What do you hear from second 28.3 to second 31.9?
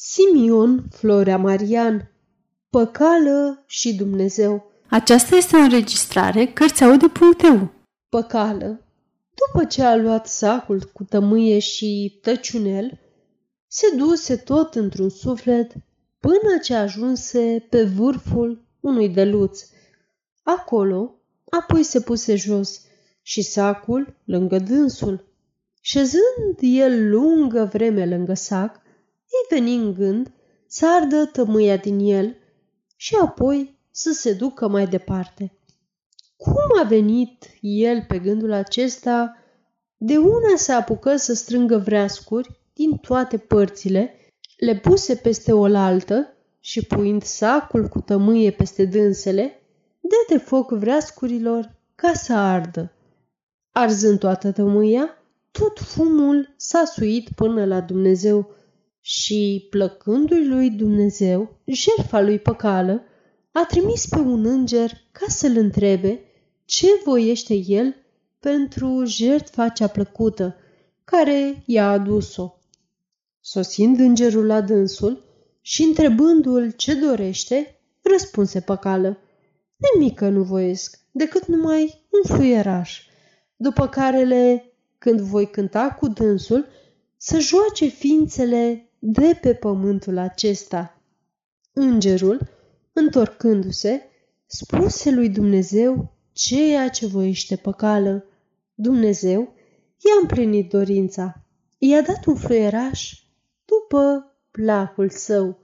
sac, îi veni în gând să ardă tămâia